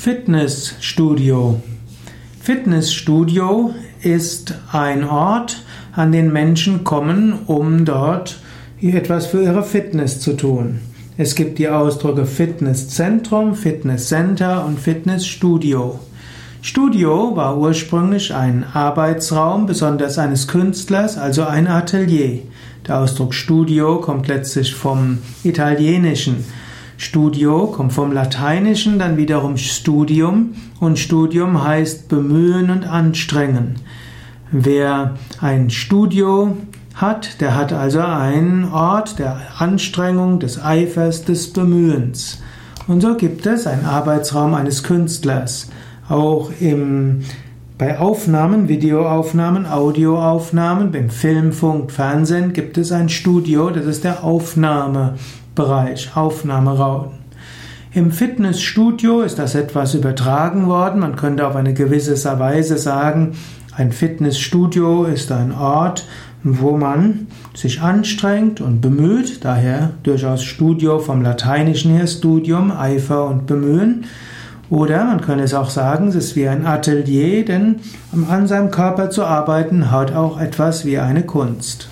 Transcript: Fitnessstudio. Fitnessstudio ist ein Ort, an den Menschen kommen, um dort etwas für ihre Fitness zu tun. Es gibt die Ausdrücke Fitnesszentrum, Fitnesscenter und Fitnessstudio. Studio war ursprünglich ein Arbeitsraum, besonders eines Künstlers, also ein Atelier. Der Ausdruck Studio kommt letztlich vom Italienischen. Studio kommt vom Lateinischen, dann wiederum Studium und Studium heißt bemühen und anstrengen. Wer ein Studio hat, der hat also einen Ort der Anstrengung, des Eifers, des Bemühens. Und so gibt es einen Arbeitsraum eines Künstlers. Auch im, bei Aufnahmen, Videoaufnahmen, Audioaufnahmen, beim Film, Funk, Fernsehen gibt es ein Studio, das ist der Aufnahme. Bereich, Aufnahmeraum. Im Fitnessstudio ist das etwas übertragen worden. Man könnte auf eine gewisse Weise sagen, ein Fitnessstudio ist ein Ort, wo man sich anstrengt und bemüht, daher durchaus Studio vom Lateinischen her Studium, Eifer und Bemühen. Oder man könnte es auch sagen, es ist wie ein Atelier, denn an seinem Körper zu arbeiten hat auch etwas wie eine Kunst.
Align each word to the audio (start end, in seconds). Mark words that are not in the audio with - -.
Fitnessstudio. 0.00 1.60
Fitnessstudio 2.40 3.74
ist 4.00 4.54
ein 4.70 5.02
Ort, 5.02 5.64
an 5.92 6.12
den 6.12 6.32
Menschen 6.32 6.84
kommen, 6.84 7.40
um 7.46 7.84
dort 7.84 8.38
etwas 8.80 9.26
für 9.26 9.42
ihre 9.42 9.64
Fitness 9.64 10.20
zu 10.20 10.34
tun. 10.34 10.78
Es 11.16 11.34
gibt 11.34 11.58
die 11.58 11.68
Ausdrücke 11.68 12.26
Fitnesszentrum, 12.26 13.56
Fitnesscenter 13.56 14.64
und 14.64 14.78
Fitnessstudio. 14.78 15.98
Studio 16.62 17.34
war 17.34 17.58
ursprünglich 17.58 18.32
ein 18.32 18.64
Arbeitsraum, 18.72 19.66
besonders 19.66 20.16
eines 20.16 20.46
Künstlers, 20.46 21.18
also 21.18 21.42
ein 21.42 21.66
Atelier. 21.66 22.38
Der 22.86 23.00
Ausdruck 23.00 23.34
Studio 23.34 23.96
kommt 23.96 24.28
letztlich 24.28 24.76
vom 24.76 25.18
Italienischen. 25.42 26.44
Studio 27.00 27.68
kommt 27.68 27.92
vom 27.92 28.10
Lateinischen, 28.10 28.98
dann 28.98 29.16
wiederum 29.16 29.56
Studium 29.56 30.54
und 30.80 30.98
Studium 30.98 31.62
heißt 31.62 32.08
bemühen 32.08 32.70
und 32.70 32.84
anstrengen. 32.84 33.76
Wer 34.50 35.14
ein 35.40 35.70
Studio 35.70 36.56
hat, 36.94 37.40
der 37.40 37.54
hat 37.54 37.72
also 37.72 38.00
einen 38.00 38.64
Ort 38.72 39.20
der 39.20 39.40
Anstrengung, 39.58 40.40
des 40.40 40.60
Eifers, 40.60 41.24
des 41.24 41.52
Bemühens. 41.52 42.42
Und 42.88 43.00
so 43.00 43.14
gibt 43.14 43.46
es 43.46 43.68
einen 43.68 43.84
Arbeitsraum 43.84 44.54
eines 44.54 44.82
Künstlers. 44.82 45.70
Auch 46.08 46.50
im, 46.58 47.20
bei 47.78 48.00
Aufnahmen, 48.00 48.68
Videoaufnahmen, 48.68 49.64
Audioaufnahmen, 49.64 50.90
beim 50.90 51.10
Film, 51.10 51.52
Funk, 51.52 51.92
Fernsehen 51.92 52.52
gibt 52.52 52.76
es 52.76 52.90
ein 52.90 53.08
Studio, 53.08 53.70
das 53.70 53.86
ist 53.86 54.02
der 54.02 54.24
Aufnahme. 54.24 55.14
Bereich, 55.54 56.16
Aufnahmeraum. 56.16 57.12
Im 57.92 58.10
Fitnessstudio 58.10 59.22
ist 59.22 59.38
das 59.38 59.54
etwas 59.54 59.94
übertragen 59.94 60.66
worden. 60.66 61.00
Man 61.00 61.16
könnte 61.16 61.46
auf 61.46 61.56
eine 61.56 61.72
gewisse 61.72 62.16
Weise 62.38 62.78
sagen, 62.78 63.32
ein 63.76 63.92
Fitnessstudio 63.92 65.04
ist 65.04 65.32
ein 65.32 65.52
Ort, 65.52 66.04
wo 66.44 66.76
man 66.76 67.28
sich 67.54 67.80
anstrengt 67.80 68.60
und 68.60 68.80
bemüht, 68.80 69.44
daher 69.44 69.90
durchaus 70.02 70.44
Studio 70.44 70.98
vom 70.98 71.22
Lateinischen 71.22 71.92
her 71.92 72.06
Studium, 72.06 72.70
Eifer 72.70 73.26
und 73.26 73.46
Bemühen. 73.46 74.04
Oder 74.70 75.04
man 75.04 75.20
könnte 75.20 75.44
es 75.44 75.54
auch 75.54 75.70
sagen, 75.70 76.08
es 76.08 76.14
ist 76.14 76.36
wie 76.36 76.48
ein 76.48 76.66
Atelier, 76.66 77.44
denn 77.44 77.76
an 78.28 78.46
seinem 78.46 78.70
Körper 78.70 79.08
zu 79.08 79.24
arbeiten 79.24 79.90
hat 79.90 80.14
auch 80.14 80.38
etwas 80.38 80.84
wie 80.84 80.98
eine 80.98 81.22
Kunst. 81.22 81.88